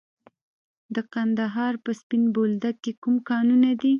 [0.95, 3.89] د کندهار په سپین بولدک کې کوم کانونه دي؟